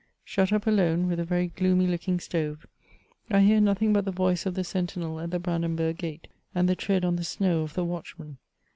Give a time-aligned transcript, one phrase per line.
[0.25, 2.65] Shut up alone, with a very gloomy lookiug stove/
[3.29, 6.27] I hear nothing but the voice of the sentinel at the Branden ^ burg Gate,
[6.55, 8.39] and the tread on the snow of the watchman.